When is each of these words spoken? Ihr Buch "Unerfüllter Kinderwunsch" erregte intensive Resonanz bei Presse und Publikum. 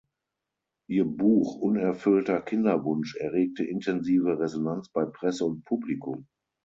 Ihr 0.89 1.05
Buch 1.05 1.57
"Unerfüllter 1.57 2.41
Kinderwunsch" 2.41 3.15
erregte 3.17 3.63
intensive 3.65 4.39
Resonanz 4.39 4.89
bei 4.89 5.05
Presse 5.05 5.45
und 5.45 5.63
Publikum. 5.63 6.25